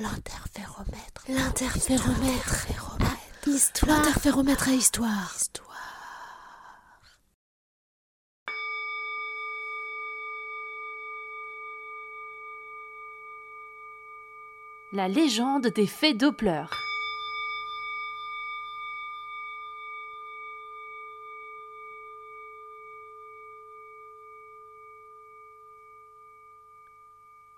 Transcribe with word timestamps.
L'interféromètre. 0.00 1.24
L'interféromètre. 1.28 2.66
Histoire. 3.46 3.98
L'interféromètre 3.98 4.68
à 4.68 4.72
histoire. 4.72 5.34
La 14.94 15.06
légende 15.06 15.66
des 15.66 15.86
fées 15.86 16.14
Doppler. 16.14 16.64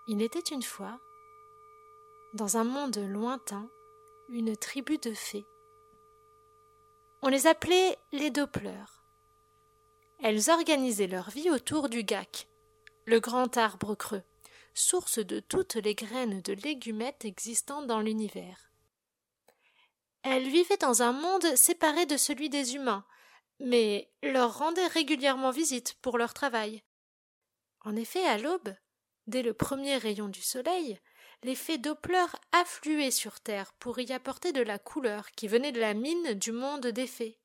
Il 0.09 0.21
était 0.21 0.41
une 0.41 0.63
fois, 0.63 0.99
dans 2.35 2.57
un 2.57 2.65
monde 2.65 2.97
lointain, 2.97 3.69
une 4.31 4.57
tribu 4.57 4.97
de 4.99 5.13
fées. 5.13 5.45
On 7.21 7.29
les 7.29 7.47
appelait 7.47 7.99
les 8.13 8.31
Doppleurs. 8.31 9.03
Elles 10.23 10.51
organisaient 10.51 11.09
leur 11.09 11.31
vie 11.31 11.51
autour 11.51 11.89
du 11.89 12.05
gac, 12.05 12.49
le 13.05 13.21
grand 13.21 13.57
arbre 13.57 13.95
creux, 13.95 14.23
source 14.73 15.19
de 15.19 15.41
toutes 15.41 15.75
les 15.75 15.95
graines 15.95 16.41
de 16.41 16.55
légumettes 16.55 17.25
existantes 17.25 17.87
dans 17.87 18.01
l'univers. 18.01 18.71
Elles 20.23 20.49
vivaient 20.49 20.77
dans 20.79 21.03
un 21.03 21.13
monde 21.13 21.57
séparé 21.57 22.07
de 22.07 22.17
celui 22.17 22.49
des 22.49 22.77
humains, 22.77 23.05
mais 23.61 24.11
leur 24.23 24.59
rendaient 24.59 24.87
régulièrement 24.87 25.51
visite 25.51 25.95
pour 26.01 26.17
leur 26.17 26.33
travail. 26.33 26.83
En 27.81 27.95
effet, 27.97 28.25
à 28.25 28.39
l'aube, 28.39 28.75
dès 29.27 29.43
le 29.43 29.53
premier 29.53 29.97
rayon 29.97 30.29
du 30.29 30.41
soleil, 30.41 30.99
les 31.43 31.55
fées 31.55 31.79
Doppler 31.79 32.25
affluaient 32.53 33.11
sur 33.11 33.41
Terre 33.41 33.73
pour 33.75 33.99
y 33.99 34.13
apporter 34.13 34.53
de 34.53 34.63
la 34.63 34.79
couleur 34.79 35.31
qui 35.33 35.49
venait 35.49 35.73
de 35.73 35.81
la 35.81 35.95
mine 35.95 36.35
du 36.35 36.53
monde 36.53 36.87
des 36.87 37.07
fées. 37.07 37.39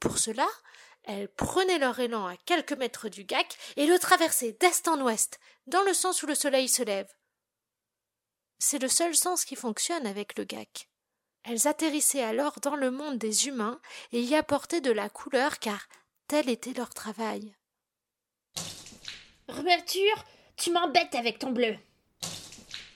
Pour 0.00 0.18
cela, 0.18 0.48
elles 1.02 1.28
prenaient 1.28 1.78
leur 1.78 1.98
élan 1.98 2.26
à 2.26 2.36
quelques 2.36 2.74
mètres 2.74 3.08
du 3.08 3.24
gac 3.24 3.56
et 3.76 3.86
le 3.86 3.98
traversaient 3.98 4.56
d'est 4.60 4.86
en 4.88 5.00
ouest, 5.00 5.40
dans 5.66 5.82
le 5.82 5.94
sens 5.94 6.22
où 6.22 6.26
le 6.26 6.34
soleil 6.34 6.68
se 6.68 6.82
lève. 6.82 7.12
C'est 8.58 8.78
le 8.78 8.88
seul 8.88 9.16
sens 9.16 9.44
qui 9.44 9.56
fonctionne 9.56 10.06
avec 10.06 10.38
le 10.38 10.44
gac. 10.44 10.88
Elles 11.42 11.66
atterrissaient 11.66 12.22
alors 12.22 12.60
dans 12.60 12.76
le 12.76 12.90
monde 12.90 13.18
des 13.18 13.48
humains 13.48 13.80
et 14.12 14.20
y 14.20 14.34
apportaient 14.34 14.82
de 14.82 14.92
la 14.92 15.08
couleur 15.08 15.58
car 15.58 15.88
tel 16.28 16.48
était 16.50 16.74
leur 16.74 16.92
travail. 16.92 17.56
Rouverture, 19.48 20.24
tu 20.56 20.70
m'embêtes 20.70 21.14
avec 21.14 21.38
ton 21.38 21.50
bleu. 21.50 21.76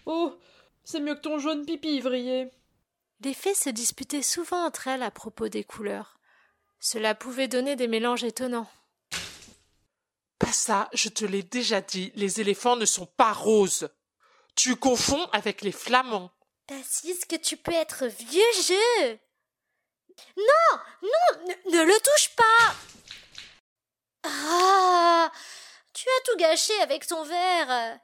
Oh, 0.07 0.39
c'est 0.85 1.01
mieux 1.01 1.15
que 1.15 1.21
ton 1.21 1.39
jaune 1.39 1.65
pipi, 1.65 1.97
Ivrier. 1.97 2.51
Les 3.21 3.35
fées 3.35 3.55
se 3.55 3.71
disputaient 3.71 4.23
souvent 4.23 4.67
entre 4.67 4.89
elles 4.89 5.03
à 5.03 5.11
propos 5.11 5.49
des 5.49 5.65
couleurs. 5.65 6.19
Cela 6.79 7.15
pouvait 7.15 7.49
donner 7.49 7.77
des 7.77 7.89
mélanges 7.89 8.25
étonnants. 8.25 8.71
Pas 10.39 10.53
ça, 10.53 10.91
je 10.93 11.09
te 11.09 11.25
l'ai 11.25 11.43
déjà 11.43 11.81
dit, 11.81 12.13
les 12.17 12.41
éléphants 12.41 12.77
ne 12.77 12.85
sont 12.85 13.07
pas 13.07 13.33
roses. 13.33 13.89
Tu 14.57 14.77
confonds 14.77 15.27
avec 15.33 15.63
les 15.63 15.73
flamands. 15.73 16.31
T'assises 16.67 17.25
que 17.25 17.37
tu 17.37 17.57
peux 17.57 17.73
être 17.73 18.07
vieux 18.07 18.43
jeu. 18.67 19.19
Non, 20.37 20.79
non, 21.03 21.47
ne, 21.47 21.77
ne 21.77 21.83
le 21.85 21.95
touche 22.01 22.37
pas. 22.37 22.75
Ah, 24.25 25.33
tu 25.93 26.07
as 26.09 26.31
tout 26.31 26.37
gâché 26.37 26.79
avec 26.81 27.07
ton 27.07 27.25
verre. 27.25 27.99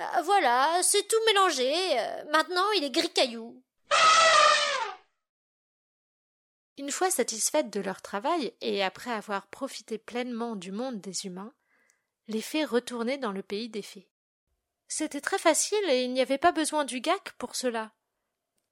Ah, 0.00 0.22
voilà, 0.22 0.80
c'est 0.82 1.06
tout 1.06 1.16
mélangé. 1.26 1.72
Euh, 1.98 2.24
Maintenant, 2.30 2.70
il 2.76 2.84
est 2.84 2.90
gris 2.90 3.12
caillou. 3.12 3.62
Une 6.78 6.90
fois 6.90 7.10
satisfaites 7.10 7.70
de 7.70 7.80
leur 7.80 8.00
travail 8.00 8.54
et 8.62 8.82
après 8.82 9.10
avoir 9.10 9.46
profité 9.48 9.98
pleinement 9.98 10.56
du 10.56 10.72
monde 10.72 11.00
des 11.00 11.26
humains, 11.26 11.52
les 12.28 12.40
fées 12.40 12.64
retournaient 12.64 13.18
dans 13.18 13.32
le 13.32 13.42
pays 13.42 13.68
des 13.68 13.82
fées. 13.82 14.08
C'était 14.88 15.20
très 15.20 15.38
facile 15.38 15.84
et 15.90 16.04
il 16.04 16.12
n'y 16.12 16.22
avait 16.22 16.38
pas 16.38 16.52
besoin 16.52 16.84
du 16.84 17.00
GAC 17.00 17.32
pour 17.32 17.54
cela. 17.54 17.92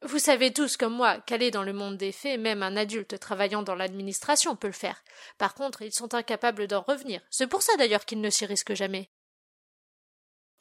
Vous 0.03 0.19
savez 0.19 0.53
tous 0.53 0.77
comme 0.77 0.95
moi 0.95 1.21
qu'aller 1.21 1.51
dans 1.51 1.65
le 1.65 1.73
monde 1.73 1.97
des 1.97 2.13
fées, 2.13 2.39
même 2.39 2.63
un 2.63 2.77
adulte 2.77 3.19
travaillant 3.19 3.63
dans 3.63 3.75
l'administration 3.75 4.57
peut 4.57 4.69
le 4.69 4.73
faire. 4.73 5.03
Par 5.39 5.55
contre, 5.55 5.83
ils 5.83 5.93
sont 5.93 6.15
incapables 6.15 6.69
d'en 6.69 6.83
revenir. 6.83 7.21
C'est 7.31 7.49
pour 7.49 7.63
ça 7.63 7.77
d'ailleurs 7.77 8.05
qu'ils 8.05 8.21
ne 8.21 8.31
s'y 8.31 8.47
risquent 8.47 8.75
jamais. 8.75 9.11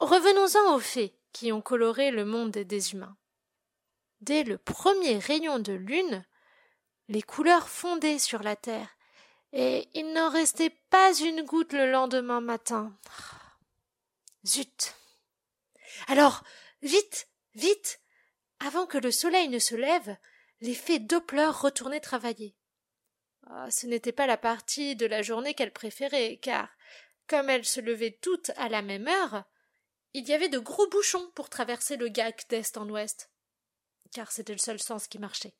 Revenons-en 0.00 0.74
aux 0.74 0.80
fées 0.80 1.18
qui 1.32 1.52
ont 1.52 1.60
coloré 1.60 2.10
le 2.10 2.24
monde 2.24 2.52
des 2.52 2.92
humains. 2.92 3.16
Dès 4.20 4.44
le 4.44 4.58
premier 4.58 5.18
rayon 5.18 5.58
de 5.58 5.72
lune, 5.72 6.24
les 7.08 7.22
couleurs 7.22 7.68
fondaient 7.68 8.18
sur 8.18 8.42
la 8.42 8.56
terre, 8.56 8.88
et 9.52 9.88
il 9.94 10.12
n'en 10.12 10.30
restait 10.30 10.74
pas 10.90 11.12
une 11.18 11.42
goutte 11.42 11.72
le 11.72 11.90
lendemain 11.90 12.40
matin. 12.40 12.96
Zut. 14.46 14.94
Alors, 16.06 16.44
vite, 16.82 17.28
vite. 17.54 18.00
Avant 18.60 18.86
que 18.86 18.98
le 18.98 19.10
soleil 19.10 19.48
ne 19.48 19.58
se 19.58 19.74
lève, 19.74 20.16
les 20.60 20.74
fées 20.74 20.98
Doppler 20.98 21.46
retournaient 21.46 22.00
travailler. 22.00 22.56
Ah, 23.46 23.70
ce 23.70 23.86
n'était 23.86 24.12
pas 24.12 24.26
la 24.26 24.36
partie 24.36 24.96
de 24.96 25.06
la 25.06 25.22
journée 25.22 25.54
qu'elles 25.54 25.72
préféraient, 25.72 26.38
car, 26.42 26.68
comme 27.26 27.48
elles 27.48 27.64
se 27.64 27.80
levaient 27.80 28.18
toutes 28.20 28.50
à 28.56 28.68
la 28.68 28.82
même 28.82 29.08
heure, 29.08 29.44
il 30.14 30.28
y 30.28 30.32
avait 30.32 30.48
de 30.48 30.58
gros 30.58 30.88
bouchons 30.88 31.30
pour 31.34 31.48
traverser 31.48 31.96
le 31.96 32.08
gac 32.08 32.46
d'est 32.48 32.76
en 32.76 32.88
ouest, 32.88 33.30
car 34.12 34.32
c'était 34.32 34.52
le 34.52 34.58
seul 34.58 34.80
sens 34.80 35.08
qui 35.08 35.18
marchait. 35.18 35.54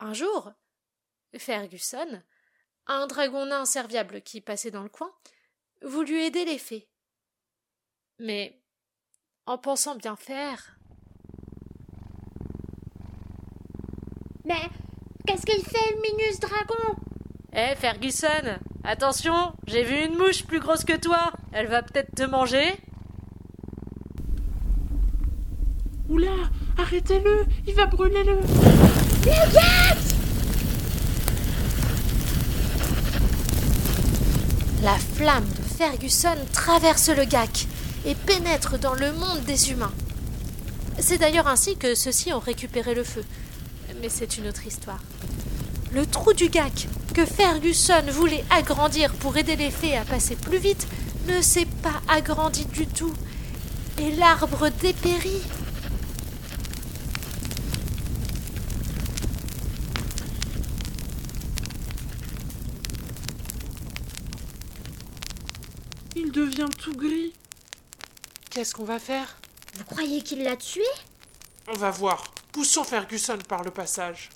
Un 0.00 0.12
jour, 0.12 0.52
Ferguson, 1.36 2.22
un 2.86 3.06
dragon 3.06 3.46
nain 3.46 3.64
serviable 3.64 4.22
qui 4.22 4.40
passait 4.40 4.70
dans 4.70 4.82
le 4.82 4.88
coin, 4.88 5.12
voulut 5.82 6.20
aider 6.20 6.44
les 6.44 6.58
fées. 6.58 6.88
Mais, 8.18 8.62
en 9.46 9.58
pensant 9.58 9.96
bien 9.96 10.16
faire, 10.16 10.74
Mais 14.44 14.68
qu'est-ce 15.26 15.46
qu'il 15.46 15.64
fait, 15.64 15.94
le 15.94 16.02
minus 16.02 16.38
dragon? 16.38 16.96
Hé 17.56 17.76
Ferguson, 17.76 18.58
attention, 18.82 19.52
j'ai 19.68 19.84
vu 19.84 19.94
une 19.94 20.18
mouche 20.18 20.42
plus 20.42 20.58
grosse 20.58 20.84
que 20.84 20.96
toi. 20.96 21.30
Elle 21.52 21.68
va 21.68 21.82
peut-être 21.82 22.12
te 22.12 22.24
manger. 22.24 22.74
Oula, 26.08 26.32
arrêtez-le, 26.76 27.46
il 27.68 27.74
va 27.74 27.86
brûler 27.86 28.24
le. 28.24 28.40
La 34.82 34.98
flamme 34.98 35.46
de 35.46 35.62
Ferguson 35.62 36.34
traverse 36.52 37.08
le 37.10 37.24
gac 37.24 37.68
et 38.04 38.16
pénètre 38.16 38.80
dans 38.80 38.94
le 38.94 39.12
monde 39.12 39.44
des 39.46 39.70
humains. 39.70 39.92
C'est 40.98 41.18
d'ailleurs 41.18 41.46
ainsi 41.46 41.76
que 41.76 41.94
ceux-ci 41.94 42.32
ont 42.32 42.40
récupéré 42.40 42.96
le 42.96 43.04
feu. 43.04 43.24
Mais 44.02 44.08
c'est 44.08 44.38
une 44.38 44.48
autre 44.48 44.66
histoire. 44.66 44.98
Le 45.94 46.04
trou 46.06 46.32
du 46.32 46.48
gac 46.48 46.88
que 47.14 47.24
Ferguson 47.24 48.02
voulait 48.08 48.44
agrandir 48.50 49.14
pour 49.14 49.36
aider 49.36 49.54
les 49.54 49.70
fées 49.70 49.96
à 49.96 50.04
passer 50.04 50.34
plus 50.34 50.58
vite 50.58 50.88
ne 51.28 51.40
s'est 51.40 51.68
pas 51.84 52.02
agrandi 52.08 52.64
du 52.64 52.84
tout. 52.88 53.14
Et 54.00 54.10
l'arbre 54.16 54.70
dépérit. 54.70 55.42
Il 66.16 66.32
devient 66.32 66.66
tout 66.76 66.96
gris. 66.96 67.32
Qu'est-ce 68.50 68.74
qu'on 68.74 68.84
va 68.84 68.98
faire? 68.98 69.36
Vous 69.76 69.84
croyez 69.84 70.22
qu'il 70.22 70.42
l'a 70.42 70.56
tué? 70.56 70.82
On 71.72 71.78
va 71.78 71.92
voir. 71.92 72.24
Poussons 72.50 72.82
Ferguson 72.82 73.38
par 73.48 73.62
le 73.62 73.70
passage. 73.70 74.30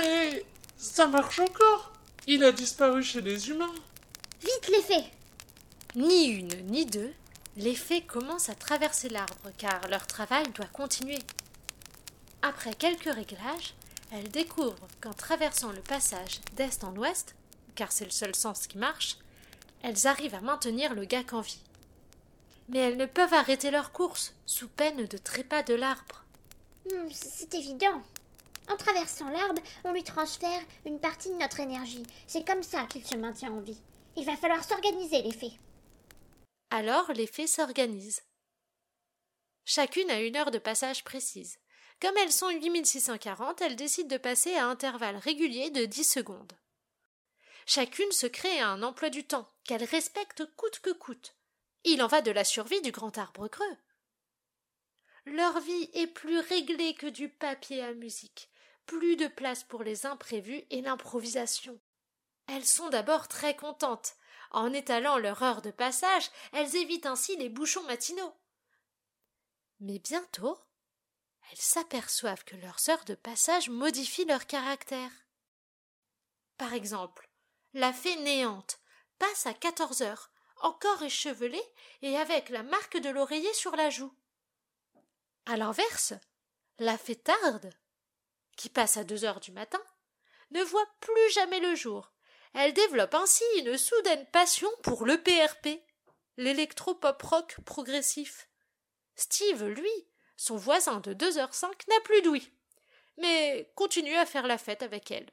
Mais 0.00 0.44
ça 0.76 1.06
marche 1.06 1.38
encore. 1.40 1.92
Il 2.26 2.44
a 2.44 2.52
disparu 2.52 3.02
chez 3.02 3.20
les 3.20 3.50
humains. 3.50 3.74
Vite 4.40 4.68
les 4.68 4.82
fées 4.82 5.10
Ni 5.96 6.26
une 6.26 6.66
ni 6.66 6.86
deux, 6.86 7.12
les 7.56 7.74
fées 7.74 8.02
commencent 8.02 8.48
à 8.48 8.54
traverser 8.54 9.08
l'arbre 9.08 9.50
car 9.58 9.88
leur 9.88 10.06
travail 10.06 10.44
doit 10.54 10.66
continuer. 10.66 11.18
Après 12.42 12.74
quelques 12.74 13.12
réglages, 13.12 13.74
elles 14.12 14.30
découvrent 14.30 14.88
qu'en 15.00 15.12
traversant 15.12 15.72
le 15.72 15.80
passage 15.80 16.40
d'est 16.56 16.82
en 16.84 16.94
ouest, 16.96 17.34
car 17.74 17.92
c'est 17.92 18.04
le 18.04 18.10
seul 18.10 18.34
sens 18.34 18.66
qui 18.66 18.78
marche, 18.78 19.18
elles 19.82 20.06
arrivent 20.06 20.34
à 20.34 20.40
maintenir 20.40 20.94
le 20.94 21.04
gac 21.04 21.32
en 21.32 21.40
vie. 21.40 21.60
Mais 22.68 22.78
elles 22.78 22.96
ne 22.96 23.06
peuvent 23.06 23.34
arrêter 23.34 23.70
leur 23.70 23.92
course, 23.92 24.34
sous 24.46 24.68
peine 24.68 25.04
de 25.06 25.18
trépas 25.18 25.62
de 25.62 25.74
l'arbre. 25.74 26.24
Hmm, 26.90 27.08
C'est 27.12 27.52
évident. 27.54 28.02
En 28.70 28.76
traversant 28.76 29.28
l'arbre, 29.30 29.60
on 29.82 29.92
lui 29.92 30.04
transfère 30.04 30.62
une 30.86 31.00
partie 31.00 31.28
de 31.30 31.34
notre 31.34 31.58
énergie. 31.58 32.04
C'est 32.28 32.46
comme 32.46 32.62
ça 32.62 32.86
qu'il 32.86 33.04
se 33.04 33.16
maintient 33.16 33.52
en 33.52 33.60
vie. 33.60 33.80
Il 34.16 34.24
va 34.24 34.36
falloir 34.36 34.62
s'organiser, 34.62 35.22
les 35.22 35.32
fées. 35.32 35.58
Alors 36.70 37.12
les 37.12 37.26
fées 37.26 37.48
s'organisent. 37.48 38.22
Chacune 39.64 40.10
a 40.10 40.20
une 40.20 40.36
heure 40.36 40.52
de 40.52 40.58
passage 40.58 41.02
précise. 41.02 41.58
Comme 42.00 42.16
elles 42.16 42.32
sont 42.32 42.48
8640, 42.48 43.60
elles 43.60 43.76
décident 43.76 44.08
de 44.08 44.16
passer 44.16 44.54
à 44.54 44.66
intervalles 44.66 45.16
réguliers 45.16 45.70
de 45.70 45.84
10 45.84 46.04
secondes. 46.04 46.52
Chacune 47.66 48.12
se 48.12 48.26
crée 48.26 48.60
un 48.60 48.82
emploi 48.84 49.10
du 49.10 49.24
temps 49.24 49.50
qu'elle 49.64 49.84
respecte 49.84 50.44
coûte 50.56 50.78
que 50.78 50.90
coûte. 50.90 51.34
Il 51.84 52.02
en 52.02 52.06
va 52.06 52.20
de 52.20 52.30
la 52.30 52.44
survie 52.44 52.80
du 52.82 52.92
grand 52.92 53.18
arbre 53.18 53.48
creux. 53.48 53.76
Leur 55.26 55.60
vie 55.60 55.90
est 55.92 56.06
plus 56.06 56.38
réglée 56.38 56.94
que 56.94 57.06
du 57.06 57.28
papier 57.28 57.82
à 57.82 57.92
musique, 57.92 58.49
plus 58.90 59.14
de 59.14 59.28
place 59.28 59.62
pour 59.62 59.84
les 59.84 60.04
imprévus 60.04 60.64
et 60.70 60.80
l'improvisation. 60.80 61.78
Elles 62.48 62.66
sont 62.66 62.88
d'abord 62.88 63.28
très 63.28 63.54
contentes. 63.54 64.16
En 64.50 64.72
étalant 64.72 65.16
leur 65.16 65.44
heure 65.44 65.62
de 65.62 65.70
passage, 65.70 66.28
elles 66.52 66.74
évitent 66.74 67.06
ainsi 67.06 67.36
les 67.36 67.48
bouchons 67.48 67.84
matinaux. 67.84 68.34
Mais 69.78 70.00
bientôt, 70.00 70.58
elles 71.50 71.60
s'aperçoivent 71.60 72.42
que 72.42 72.56
leurs 72.56 72.90
heures 72.90 73.04
de 73.04 73.14
passage 73.14 73.70
modifient 73.70 74.24
leur 74.24 74.48
caractère. 74.48 75.12
Par 76.56 76.74
exemple, 76.74 77.30
la 77.74 77.92
fée 77.92 78.16
néante 78.16 78.80
passe 79.20 79.46
à 79.46 79.54
quatorze 79.54 80.02
heures, 80.02 80.32
encore 80.62 81.00
échevelée 81.04 81.62
et 82.02 82.16
avec 82.16 82.48
la 82.48 82.64
marque 82.64 82.96
de 82.96 83.08
l'oreiller 83.08 83.54
sur 83.54 83.76
la 83.76 83.88
joue. 83.88 84.12
À 85.46 85.56
l'inverse, 85.56 86.14
la 86.80 86.98
fée 86.98 87.14
tarde, 87.14 87.72
qui 88.60 88.68
passe 88.68 88.98
à 88.98 89.04
deux 89.04 89.24
heures 89.24 89.40
du 89.40 89.52
matin, 89.52 89.80
ne 90.50 90.62
voit 90.62 90.86
plus 91.00 91.32
jamais 91.32 91.60
le 91.60 91.74
jour. 91.74 92.12
Elle 92.52 92.74
développe 92.74 93.14
ainsi 93.14 93.42
une 93.56 93.78
soudaine 93.78 94.26
passion 94.32 94.68
pour 94.82 95.06
le 95.06 95.16
PRP, 95.16 95.82
l'électro-pop 96.36 97.22
rock 97.22 97.56
progressif. 97.64 98.50
Steve, 99.16 99.64
lui, 99.64 99.88
son 100.36 100.56
voisin 100.56 101.00
de 101.00 101.14
deux 101.14 101.38
heures 101.38 101.54
cinq, 101.54 101.88
n'a 101.88 102.00
plus 102.04 102.20
d'ouïe, 102.20 102.52
mais 103.16 103.72
continue 103.76 104.14
à 104.16 104.26
faire 104.26 104.46
la 104.46 104.58
fête 104.58 104.82
avec 104.82 105.10
elle. 105.10 105.30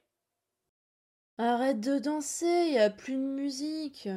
Arrête 1.37 1.81
de 1.81 1.99
danser, 1.99 2.69
y 2.69 2.79
a 2.79 2.89
plus 2.89 3.15
de 3.15 3.19
musique. 3.19 4.07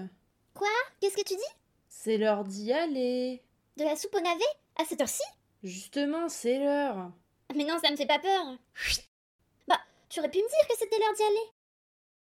Quoi? 0.54 0.68
Qu'est-ce 1.00 1.16
que 1.16 1.26
tu 1.26 1.34
dis? 1.34 1.42
C'est 1.88 2.16
l'heure 2.16 2.44
d'y 2.44 2.72
aller. 2.72 3.42
De 3.76 3.82
la 3.82 3.96
soupe 3.96 4.14
au 4.14 4.20
navet? 4.20 4.44
À 4.76 4.84
cette 4.84 5.00
heure-ci? 5.00 5.24
Justement, 5.64 6.28
c'est 6.28 6.60
l'heure. 6.60 7.10
Mais 7.54 7.64
non, 7.64 7.78
ça 7.82 7.90
me 7.90 7.96
fait 7.96 8.06
pas 8.06 8.18
peur. 8.18 8.56
Bah, 9.66 9.80
tu 10.08 10.20
aurais 10.20 10.30
pu 10.30 10.38
me 10.38 10.48
dire 10.48 10.68
que 10.68 10.76
c'était 10.78 10.98
l'heure 10.98 11.14
d'y 11.14 11.22
aller. 11.22 11.52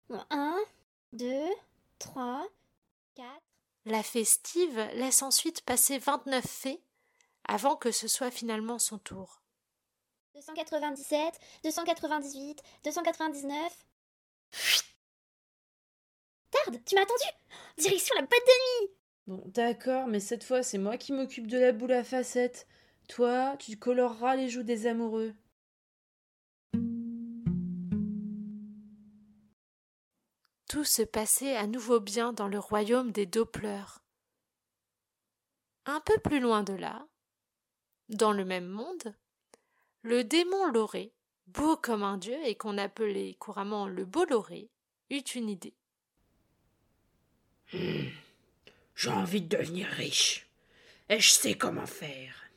Bon, 0.09 0.25
un, 0.29 0.59
deux, 1.11 1.49
trois, 1.99 2.47
quatre. 3.15 3.43
La 3.85 4.03
fée 4.03 4.25
Steve 4.25 4.77
laisse 4.93 5.21
ensuite 5.21 5.61
passer 5.61 5.97
vingt-neuf 5.97 6.45
fées 6.45 6.81
avant 7.47 7.75
que 7.75 7.91
ce 7.91 8.07
soit 8.07 8.31
finalement 8.31 8.79
son 8.79 8.97
tour. 8.97 9.41
297, 10.35 11.39
298, 11.63 12.61
299. 12.83 13.85
Tarde, 16.51 16.79
tu 16.85 16.95
m'as 16.95 17.01
attendu 17.01 17.23
Direction 17.77 18.15
la 18.15 18.21
boîte 18.21 18.31
de 18.31 18.85
nuit 18.85 18.91
Bon, 19.27 19.43
d'accord, 19.45 20.07
mais 20.07 20.19
cette 20.19 20.43
fois, 20.43 20.63
c'est 20.63 20.77
moi 20.77 20.97
qui 20.97 21.13
m'occupe 21.13 21.47
de 21.47 21.59
la 21.59 21.71
boule 21.71 21.91
à 21.91 22.03
facettes. 22.03 22.67
Toi, 23.09 23.57
tu 23.57 23.75
coloreras 23.75 24.35
les 24.35 24.49
joues 24.49 24.63
des 24.63 24.85
amoureux. 24.85 25.33
Tout 30.69 30.83
se 30.83 31.01
passait 31.01 31.55
à 31.55 31.65
nouveau 31.65 31.99
bien 31.99 32.33
dans 32.33 32.47
le 32.47 32.59
royaume 32.59 33.11
des 33.11 33.25
Doppleurs. 33.25 34.03
Un 35.87 35.99
peu 36.01 36.19
plus 36.19 36.39
loin 36.39 36.61
de 36.61 36.73
là, 36.73 37.07
dans 38.09 38.31
le 38.31 38.45
même 38.45 38.67
monde, 38.67 39.15
le 40.03 40.23
démon 40.23 40.67
Loré, 40.67 41.11
beau 41.47 41.75
comme 41.77 42.03
un 42.03 42.17
dieu 42.17 42.37
et 42.45 42.55
qu'on 42.55 42.77
appelait 42.77 43.33
couramment 43.39 43.87
le 43.87 44.05
beau 44.05 44.25
Loré, 44.25 44.69
eut 45.09 45.17
une 45.17 45.49
idée. 45.49 45.73
Hmm. 47.73 48.09
J'ai 48.93 49.09
envie 49.09 49.41
de 49.41 49.57
devenir 49.57 49.87
riche. 49.87 50.47
Et 51.09 51.19
je 51.19 51.31
sais 51.31 51.55
comment 51.55 51.87
faire. 51.87 52.48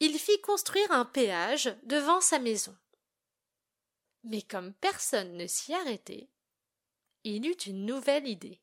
Il 0.00 0.18
fit 0.18 0.40
construire 0.40 0.90
un 0.92 1.04
péage 1.04 1.76
devant 1.84 2.20
sa 2.20 2.38
maison. 2.38 2.74
Mais 4.24 4.42
comme 4.42 4.72
personne 4.74 5.36
ne 5.36 5.46
s'y 5.46 5.74
arrêtait, 5.74 6.28
il 7.24 7.46
eut 7.46 7.52
une 7.66 7.84
nouvelle 7.84 8.26
idée. 8.26 8.60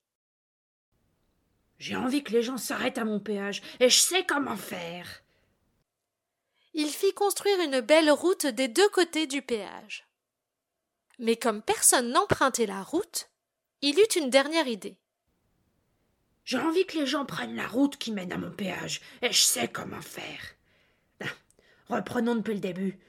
J'ai 1.78 1.96
envie 1.96 2.24
que 2.24 2.32
les 2.32 2.42
gens 2.42 2.58
s'arrêtent 2.58 2.98
à 2.98 3.06
mon 3.06 3.20
péage, 3.20 3.62
et 3.80 3.90
je 3.90 4.00
sais 4.00 4.26
comment 4.26 4.58
faire. 4.58 5.24
Il 6.74 6.90
fit 6.90 7.14
construire 7.14 7.60
une 7.62 7.82
belle 7.82 8.10
route 8.10 8.48
des 8.48 8.68
deux 8.68 8.90
côtés 8.90 9.28
du 9.28 9.44
péage. 9.44 10.08
Mais 11.20 11.36
comme 11.36 11.62
personne 11.62 12.12
n'empruntait 12.12 12.66
la 12.66 12.82
route, 12.82 13.30
il 13.82 14.00
eut 14.00 14.20
une 14.20 14.32
dernière 14.32 14.68
idée. 14.68 14.98
J'ai 16.46 16.58
envie 16.58 16.86
que 16.86 16.98
les 16.98 17.06
gens 17.06 17.26
prennent 17.26 17.56
la 17.56 17.68
route 17.68 17.98
qui 17.98 18.12
mène 18.12 18.32
à 18.32 18.38
mon 18.38 18.52
péage, 18.52 19.02
et 19.22 19.32
je 19.32 19.42
sais 19.42 19.68
comment 19.68 20.02
faire. 20.02 20.57
Reprenons 21.90 22.36
depuis 22.36 22.54
le 22.54 22.60
début. 22.60 23.00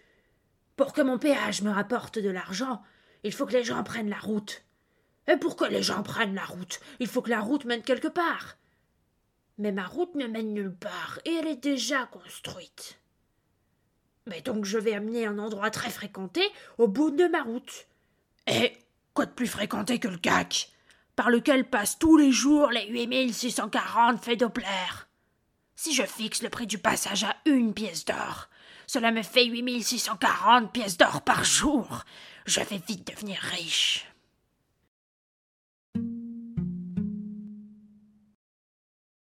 Pour 0.76 0.92
que 0.92 1.02
mon 1.02 1.18
péage 1.18 1.62
me 1.62 1.70
rapporte 1.70 2.18
de 2.18 2.30
l'argent, 2.30 2.82
il 3.24 3.32
faut 3.32 3.46
que 3.46 3.52
les 3.52 3.64
gens 3.64 3.82
prennent 3.82 4.10
la 4.10 4.18
route. 4.18 4.62
Et 5.26 5.36
pour 5.36 5.56
que 5.56 5.64
les 5.64 5.82
gens 5.82 6.02
prennent 6.02 6.34
la 6.34 6.44
route, 6.44 6.80
il 7.00 7.06
faut 7.06 7.20
que 7.20 7.30
la 7.30 7.40
route 7.40 7.64
mène 7.64 7.82
quelque 7.82 8.08
part. 8.08 8.56
Mais 9.58 9.72
ma 9.72 9.86
route 9.86 10.14
ne 10.14 10.26
mène 10.26 10.54
nulle 10.54 10.74
part, 10.74 11.18
et 11.24 11.34
elle 11.34 11.48
est 11.48 11.56
déjà 11.56 12.06
construite. 12.06 13.00
Mais 14.26 14.40
donc 14.40 14.64
je 14.64 14.78
vais 14.78 14.94
amener 14.94 15.26
un 15.26 15.38
endroit 15.38 15.70
très 15.70 15.90
fréquenté 15.90 16.42
au 16.78 16.86
bout 16.86 17.10
de 17.10 17.26
ma 17.26 17.42
route. 17.42 17.86
Et 18.46 18.72
quoi 19.14 19.26
de 19.26 19.32
plus 19.32 19.46
fréquenté 19.46 19.98
que 19.98 20.08
le 20.08 20.18
CAC 20.18 20.72
par 21.16 21.30
lequel 21.30 21.68
passent 21.68 21.98
tous 21.98 22.16
les 22.16 22.30
jours 22.30 22.70
les 22.70 22.86
8640 22.86 24.24
faits 24.24 24.38
Doppler? 24.38 24.64
Si 25.74 25.92
je 25.94 26.04
fixe 26.04 26.42
le 26.42 26.50
prix 26.50 26.66
du 26.66 26.78
passage 26.78 27.24
à 27.24 27.36
une 27.44 27.74
pièce 27.74 28.04
d'or, 28.04 28.48
cela 28.88 29.12
me 29.12 29.22
fait 29.22 29.44
8640 29.44 30.72
pièces 30.72 30.96
d'or 30.96 31.22
par 31.22 31.44
jour. 31.44 32.04
Je 32.46 32.60
vais 32.60 32.78
vite 32.78 33.06
devenir 33.06 33.38
riche. 33.38 34.10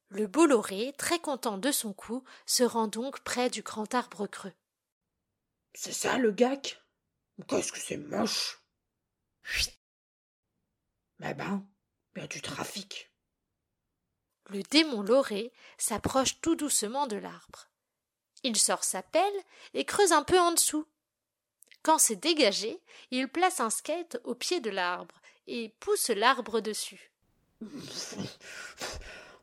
Le 0.08 0.26
Bolloré, 0.26 0.94
très 0.98 1.20
content 1.20 1.58
de 1.58 1.70
son 1.70 1.92
coup, 1.92 2.24
se 2.46 2.64
rend 2.64 2.88
donc 2.88 3.20
près 3.20 3.50
du 3.50 3.62
grand 3.62 3.94
arbre 3.94 4.26
creux. 4.26 4.54
C'est 5.74 5.92
ça 5.92 6.18
le 6.18 6.32
gac 6.32 6.82
Qu'est-ce 7.46 7.72
que 7.72 7.78
c'est 7.78 7.96
moche? 7.96 8.62
Mais 11.18 11.34
ben, 11.34 11.66
il 12.16 12.22
y 12.22 12.24
a 12.24 12.26
du 12.26 12.40
trafic. 12.40 13.12
Le 14.48 14.62
démon 14.62 15.02
Loré 15.02 15.52
s'approche 15.78 16.40
tout 16.40 16.56
doucement 16.56 17.06
de 17.06 17.16
l'arbre. 17.16 17.69
Il 18.42 18.56
sort 18.56 18.84
sa 18.84 19.02
pelle 19.02 19.24
et 19.74 19.84
creuse 19.84 20.12
un 20.12 20.22
peu 20.22 20.38
en 20.38 20.52
dessous. 20.52 20.86
Quand 21.82 21.98
c'est 21.98 22.16
dégagé, 22.16 22.78
il 23.10 23.28
place 23.28 23.60
un 23.60 23.70
skate 23.70 24.18
au 24.24 24.34
pied 24.34 24.60
de 24.60 24.70
l'arbre 24.70 25.20
et 25.46 25.74
pousse 25.80 26.08
l'arbre 26.08 26.60
dessus. 26.60 27.10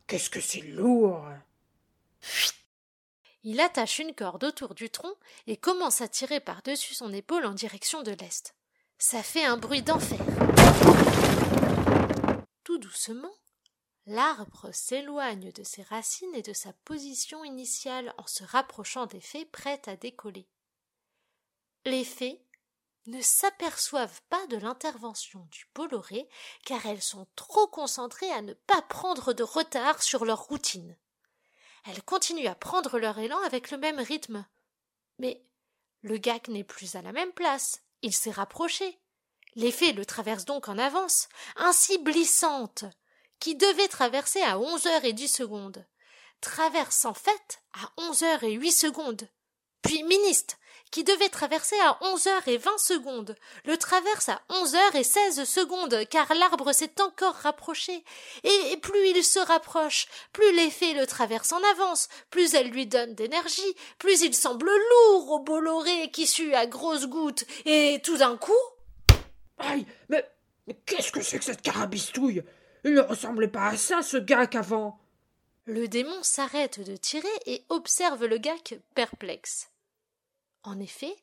Qu'est-ce 0.06 0.30
que 0.30 0.40
c'est 0.40 0.62
lourd 0.62 1.26
Il 3.44 3.60
attache 3.60 3.98
une 3.98 4.14
corde 4.14 4.44
autour 4.44 4.74
du 4.74 4.88
tronc 4.90 5.14
et 5.46 5.56
commence 5.56 6.00
à 6.00 6.08
tirer 6.08 6.40
par-dessus 6.40 6.94
son 6.94 7.12
épaule 7.12 7.44
en 7.44 7.52
direction 7.52 8.02
de 8.02 8.12
l'est. 8.12 8.54
Ça 8.98 9.22
fait 9.22 9.44
un 9.44 9.56
bruit 9.56 9.82
d'enfer. 9.82 10.18
Tout 12.64 12.78
doucement, 12.78 13.34
l'arbre 14.08 14.70
s'éloigne 14.72 15.52
de 15.52 15.62
ses 15.62 15.82
racines 15.82 16.34
et 16.34 16.42
de 16.42 16.54
sa 16.54 16.72
position 16.72 17.44
initiale 17.44 18.14
en 18.16 18.26
se 18.26 18.42
rapprochant 18.42 19.06
des 19.06 19.20
fées 19.20 19.44
prêtes 19.44 19.86
à 19.86 19.96
décoller. 19.96 20.48
Les 21.84 22.04
fées 22.04 22.42
ne 23.06 23.20
s'aperçoivent 23.20 24.20
pas 24.30 24.46
de 24.46 24.56
l'intervention 24.56 25.46
du 25.50 25.66
Bolloré 25.74 26.28
car 26.64 26.84
elles 26.86 27.02
sont 27.02 27.26
trop 27.36 27.66
concentrées 27.66 28.30
à 28.32 28.42
ne 28.42 28.54
pas 28.54 28.82
prendre 28.82 29.34
de 29.34 29.42
retard 29.42 30.02
sur 30.02 30.24
leur 30.24 30.44
routine. 30.44 30.96
Elles 31.84 32.02
continuent 32.02 32.48
à 32.48 32.54
prendre 32.54 32.98
leur 32.98 33.18
élan 33.18 33.38
avec 33.44 33.70
le 33.70 33.78
même 33.78 33.98
rythme. 33.98 34.46
Mais 35.18 35.42
le 36.02 36.16
gac 36.16 36.48
n'est 36.48 36.64
plus 36.64 36.96
à 36.96 37.02
la 37.02 37.12
même 37.12 37.32
place, 37.32 37.82
il 38.02 38.14
s'est 38.14 38.30
rapproché. 38.30 38.98
Les 39.54 39.72
fées 39.72 39.92
le 39.92 40.06
traversent 40.06 40.44
donc 40.44 40.68
en 40.68 40.78
avance, 40.78 41.28
ainsi 41.56 41.98
blissante, 41.98 42.84
qui 43.40 43.54
devait 43.54 43.88
traverser 43.88 44.42
à 44.42 44.58
onze 44.58 44.86
heures 44.86 45.04
et 45.04 45.12
dix 45.12 45.28
secondes, 45.28 45.84
traverse 46.40 47.04
en 47.04 47.14
fait 47.14 47.60
à 47.74 47.90
onze 47.96 48.22
heures 48.22 48.44
et 48.44 48.52
huit 48.52 48.72
secondes, 48.72 49.28
puis 49.82 50.02
ministre, 50.02 50.56
qui 50.90 51.04
devait 51.04 51.28
traverser 51.28 51.78
à 51.80 51.98
onze 52.02 52.26
heures 52.26 52.48
et 52.48 52.56
vingt 52.56 52.78
secondes, 52.78 53.36
le 53.64 53.76
traverse 53.76 54.30
à 54.30 54.40
onze 54.48 54.74
heures 54.74 54.94
et 54.94 55.04
seize 55.04 55.44
secondes, 55.44 56.08
car 56.08 56.32
l'arbre 56.34 56.72
s'est 56.72 57.00
encore 57.00 57.34
rapproché. 57.34 58.04
Et 58.42 58.76
plus 58.78 59.08
il 59.08 59.22
se 59.22 59.38
rapproche, 59.38 60.06
plus 60.32 60.50
l'effet 60.52 60.94
le 60.94 61.06
traverse 61.06 61.52
en 61.52 61.62
avance, 61.72 62.08
plus 62.30 62.54
elle 62.54 62.70
lui 62.70 62.86
donne 62.86 63.14
d'énergie, 63.14 63.74
plus 63.98 64.22
il 64.22 64.34
semble 64.34 64.70
lourd 64.70 65.32
au 65.32 65.38
Bolloré 65.40 66.10
qui 66.10 66.26
sue 66.26 66.54
à 66.54 66.66
grosses 66.66 67.06
gouttes, 67.06 67.44
et 67.66 68.00
tout 68.02 68.16
d'un 68.16 68.38
coup. 68.38 68.52
Aïe, 69.58 69.84
mais, 70.08 70.26
mais 70.66 70.74
qu'est-ce 70.86 71.12
que 71.12 71.20
c'est 71.20 71.38
que 71.38 71.44
cette 71.44 71.62
carabistouille? 71.62 72.42
Il 72.84 72.94
ne 72.94 73.00
ressemblait 73.00 73.48
pas 73.48 73.68
à 73.68 73.76
ça, 73.76 74.02
ce 74.02 74.16
gars 74.16 74.46
qu'avant. 74.46 74.98
Le 75.66 75.86
démon 75.88 76.22
s'arrête 76.22 76.80
de 76.80 76.96
tirer 76.96 77.28
et 77.46 77.62
observe 77.68 78.24
le 78.24 78.38
gac 78.38 78.78
perplexe. 78.94 79.70
En 80.62 80.80
effet, 80.80 81.14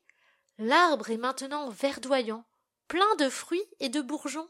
l'arbre 0.59 1.09
est 1.09 1.17
maintenant 1.17 1.69
verdoyant, 1.69 2.45
plein 2.87 3.15
de 3.19 3.29
fruits 3.29 3.65
et 3.79 3.89
de 3.89 4.01
bourgeons. 4.01 4.47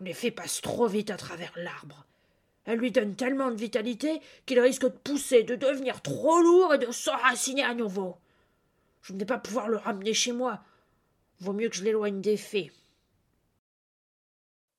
L'effet 0.00 0.30
passe 0.30 0.60
trop 0.60 0.86
vite 0.86 1.10
à 1.10 1.16
travers 1.16 1.52
l'arbre. 1.56 2.06
Elle 2.64 2.78
lui 2.78 2.90
donne 2.90 3.16
tellement 3.16 3.50
de 3.50 3.56
vitalité 3.56 4.20
qu'il 4.46 4.60
risque 4.60 4.82
de 4.82 4.88
pousser, 4.88 5.42
de 5.42 5.54
devenir 5.54 6.02
trop 6.02 6.40
lourd 6.40 6.74
et 6.74 6.78
de 6.78 6.92
s'enraciner 6.92 7.64
à 7.64 7.74
nouveau. 7.74 8.16
Je 9.02 9.12
ne 9.12 9.18
vais 9.18 9.24
pas 9.24 9.38
pouvoir 9.38 9.68
le 9.68 9.78
ramener 9.78 10.14
chez 10.14 10.32
moi. 10.32 10.60
Vaut 11.40 11.52
mieux 11.52 11.68
que 11.68 11.76
je 11.76 11.84
l'éloigne 11.84 12.20
des 12.20 12.36
fées. 12.36 12.70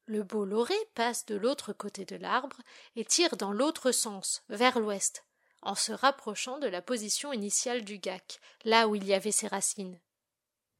Le 0.09 0.23
beau 0.23 0.43
loré 0.43 0.73
passe 0.95 1.27
de 1.27 1.35
l'autre 1.35 1.71
côté 1.71 2.03
de 2.03 2.15
l'arbre 2.15 2.57
et 2.95 3.05
tire 3.05 3.37
dans 3.37 3.51
l'autre 3.51 3.91
sens, 3.91 4.41
vers 4.49 4.79
l'ouest, 4.79 5.23
en 5.61 5.75
se 5.75 5.91
rapprochant 5.91 6.57
de 6.57 6.65
la 6.65 6.81
position 6.81 7.31
initiale 7.31 7.85
du 7.85 7.99
gac, 7.99 8.39
là 8.65 8.87
où 8.87 8.95
il 8.95 9.05
y 9.05 9.13
avait 9.13 9.31
ses 9.31 9.45
racines. 9.45 9.99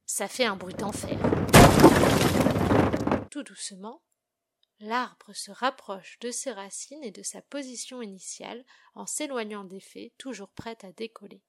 Ça 0.04 0.26
fait 0.26 0.46
un 0.46 0.56
bruit 0.56 0.74
d'enfer. 0.74 1.16
Tout 3.30 3.44
doucement, 3.44 4.02
l'arbre 4.80 5.32
se 5.32 5.52
rapproche 5.52 6.18
de 6.18 6.32
ses 6.32 6.50
racines 6.50 7.04
et 7.04 7.12
de 7.12 7.22
sa 7.22 7.40
position 7.40 8.02
initiale 8.02 8.64
en 8.96 9.06
s'éloignant 9.06 9.62
des 9.62 9.78
fées 9.78 10.12
toujours 10.18 10.50
prêtes 10.50 10.82
à 10.82 10.90
décoller. 10.90 11.40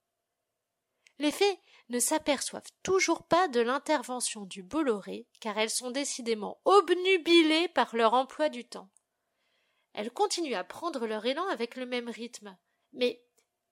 Les 1.19 1.31
fées 1.31 1.59
ne 1.89 1.99
s'aperçoivent 1.99 2.71
toujours 2.83 3.23
pas 3.23 3.47
de 3.47 3.59
l'intervention 3.59 4.45
du 4.45 4.63
Bolloré, 4.63 5.27
car 5.39 5.57
elles 5.57 5.69
sont 5.69 5.91
décidément 5.91 6.59
obnubilées 6.65 7.67
par 7.67 7.95
leur 7.95 8.13
emploi 8.13 8.49
du 8.49 8.65
temps. 8.65 8.89
Elles 9.93 10.11
continuent 10.11 10.55
à 10.55 10.63
prendre 10.63 11.05
leur 11.05 11.25
élan 11.25 11.47
avec 11.47 11.75
le 11.75 11.85
même 11.85 12.09
rythme. 12.09 12.57
Mais 12.93 13.23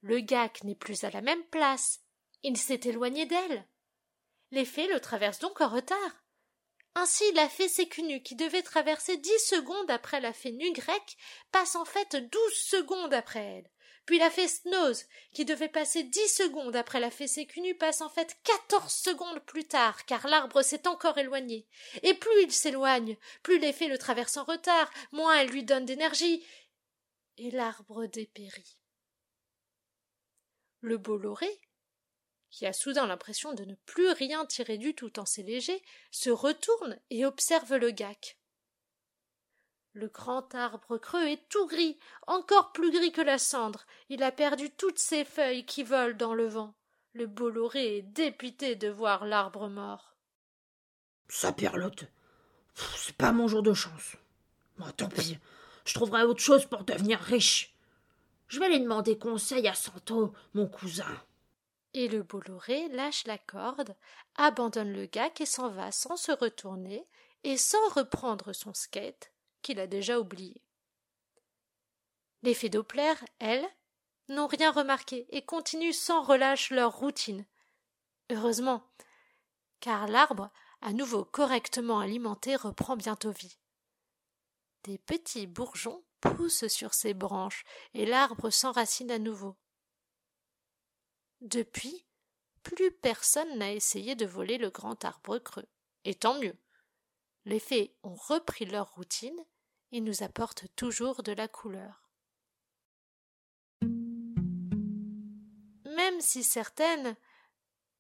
le 0.02 0.20
gac 0.20 0.64
n'est 0.64 0.76
plus 0.76 1.04
à 1.04 1.12
la 1.12 1.22
même 1.22 1.44
place. 1.46 2.02
Il 2.44 2.58
s'est 2.58 2.82
éloigné 2.84 3.26
d'elles. 3.26 3.68
Les 4.52 4.66
fées 4.66 4.88
le 4.88 5.00
traversent 5.00 5.40
donc 5.40 5.62
en 5.62 5.70
retard. 5.70 6.24
Ainsi, 6.96 7.32
la 7.34 7.48
fée 7.48 7.70
sécunu, 7.70 8.22
qui 8.24 8.36
devait 8.36 8.64
traverser 8.64 9.18
dix 9.18 9.40
secondes 9.40 9.92
après 9.92 10.20
la 10.20 10.34
fée 10.34 10.58
grecque, 10.72 11.18
passe 11.52 11.76
en 11.76 11.86
fait 11.86 12.16
douze 12.16 12.54
secondes 12.54 13.14
après 13.14 13.40
elle. 13.40 13.70
Puis 14.10 14.18
la 14.18 14.32
fée 14.32 14.48
Snose, 14.48 15.06
qui 15.34 15.46
devait 15.46 15.70
passer 15.70 16.02
dix 16.02 16.30
secondes 16.30 16.76
après 16.76 17.00
la 17.00 17.12
fée 17.12 17.28
Sécunu, 17.28 17.76
passe 17.76 18.02
en 18.02 18.10
fait 18.10 18.40
quatorze 18.44 18.92
secondes 18.92 19.38
plus 19.42 19.66
tard, 19.66 20.04
car 20.08 20.28
l'arbre 20.28 20.64
s'est 20.64 20.88
encore 20.88 21.20
éloigné. 21.20 21.68
Et 22.02 22.16
plus 22.16 22.42
il 22.42 22.52
s'éloigne, 22.52 23.20
plus 23.44 23.60
l'effet 23.60 23.88
le 23.88 24.00
traverse 24.00 24.38
en 24.38 24.46
retard, 24.46 24.92
moins 25.12 25.38
elle 25.38 25.50
lui 25.50 25.64
donne 25.64 25.86
d'énergie, 25.86 26.44
et 27.38 27.52
l'arbre 27.52 28.08
dépérit. 28.08 28.80
Le 30.82 30.98
Bolloré, 30.98 31.62
qui 32.50 32.66
a 32.66 32.74
soudain 32.74 33.06
l'impression 33.06 33.54
de 33.54 33.64
ne 33.64 33.76
plus 33.86 34.10
rien 34.10 34.44
tirer 34.48 34.80
du 34.80 34.96
tout 34.96 35.20
en 35.20 35.26
légers, 35.38 35.84
se 36.10 36.32
retourne 36.32 37.00
et 37.12 37.28
observe 37.28 37.76
le 37.76 37.92
gac. 37.92 38.39
Le 40.00 40.08
grand 40.08 40.56
arbre 40.56 40.98
creux 40.98 41.28
est 41.28 41.50
tout 41.50 41.68
gris, 41.68 42.00
encore 42.26 42.72
plus 42.72 42.90
gris 42.90 43.12
que 43.12 43.20
la 43.20 43.38
cendre. 43.38 43.86
Il 44.08 44.24
a 44.24 44.32
perdu 44.32 44.70
toutes 44.70 44.98
ses 44.98 45.26
feuilles 45.26 45.66
qui 45.66 45.84
volent 45.84 46.16
dans 46.16 46.34
le 46.34 46.48
vent. 46.48 46.74
Le 47.12 47.28
Bolloré 47.28 47.98
est 47.98 48.02
dépité 48.02 48.78
de 48.78 48.88
voir 48.88 49.26
l'arbre 49.26 49.68
mort. 49.68 50.16
Ça 51.28 51.52
perlote. 51.52 52.06
C'est 52.96 53.18
pas 53.18 53.34
mon 53.34 53.50
jour 53.50 53.62
de 53.62 53.74
chance. 53.74 54.16
Moi, 54.78 54.90
tant 54.94 55.10
pis. 55.10 55.38
Je 55.84 55.94
trouverai 55.96 56.24
autre 56.24 56.40
chose 56.40 56.66
pour 56.66 56.86
devenir 56.86 57.20
riche. 57.20 57.76
Je 58.48 58.58
vais 58.58 58.68
aller 58.68 58.80
demander 58.80 59.18
conseil 59.18 59.68
à 59.68 59.74
Santo, 59.74 60.34
mon 60.54 60.68
cousin. 60.68 61.14
Et 61.94 62.08
le 62.08 62.24
Bolloré 62.24 62.88
lâche 62.88 63.28
la 63.28 63.38
corde, 63.38 63.94
abandonne 64.38 64.94
le 64.94 65.08
gac 65.08 65.42
et 65.42 65.46
s'en 65.46 65.68
va 65.68 65.92
sans 65.92 66.16
se 66.16 66.32
retourner 66.32 67.06
et 67.44 67.58
sans 67.58 67.90
reprendre 67.90 68.54
son 68.54 68.74
skate 68.74 69.34
qu'il 69.62 69.80
a 69.80 69.88
déjà 69.88 70.20
oublié. 70.20 70.62
Les 72.44 72.70
Doppler, 72.70 73.14
elles, 73.40 73.68
n'ont 74.30 74.48
rien 74.48 74.72
remarqué 74.72 75.26
et 75.30 75.44
continuent 75.44 75.92
sans 75.92 76.22
relâche 76.22 76.72
leur 76.72 76.96
routine. 76.96 77.46
Heureusement, 78.30 78.88
car 79.80 80.08
l'arbre, 80.08 80.52
à 80.82 80.94
nouveau 80.94 81.26
correctement 81.26 82.00
alimenté, 82.00 82.56
reprend 82.56 82.96
bientôt 82.96 83.32
vie. 83.32 83.58
Des 84.84 84.98
petits 84.98 85.48
bourgeons 85.48 86.04
poussent 86.22 86.68
sur 86.68 86.94
ses 86.94 87.14
branches 87.14 87.64
et 87.94 88.06
l'arbre 88.06 88.50
s'enracine 88.50 89.12
à 89.12 89.20
nouveau. 89.20 89.58
Depuis, 91.42 92.06
plus 92.64 92.92
personne 92.92 93.58
n'a 93.58 93.72
essayé 93.72 94.16
de 94.16 94.26
voler 94.26 94.58
le 94.58 94.70
grand 94.70 95.04
arbre 95.06 95.40
creux. 95.40 95.68
Et 96.06 96.16
tant 96.16 96.40
mieux. 96.40 96.56
Les 97.46 97.60
fées 97.60 97.96
ont 98.04 98.16
repris 98.16 98.66
leur 98.66 98.94
routine 98.96 99.46
et 99.92 100.02
nous 100.02 100.24
apportent 100.24 100.66
toujours 100.76 101.24
de 101.24 101.32
la 101.32 101.48
couleur. 101.48 102.10
Même 105.86 106.20
si 106.20 106.44
certaines 106.44 107.16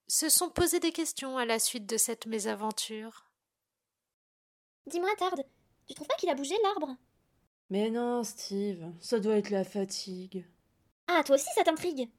se 0.08 0.30
sont 0.30 0.50
posées 0.50 0.80
des 0.80 0.92
questions 0.92 1.38
à 1.38 1.46
la 1.46 1.60
suite 1.60 1.86
de 1.86 1.98
cette 1.98 2.26
mésaventure. 2.26 3.32
Dis-moi, 4.88 5.10
Tarde, 5.18 5.44
tu 5.88 5.94
trouves 5.94 6.08
pas 6.08 6.16
qu'il 6.16 6.30
a 6.30 6.36
bougé 6.36 6.56
l'arbre? 6.64 6.96
Mais 7.70 7.90
non, 7.90 8.24
Steve, 8.24 8.92
ça 9.00 9.20
doit 9.20 9.38
être 9.38 9.52
la 9.52 9.64
fatigue. 9.64 10.46
Ah, 11.08 11.24
toi 11.24 11.36
aussi 11.36 11.48
ça 11.56 11.64
t'intrigue 11.64 12.10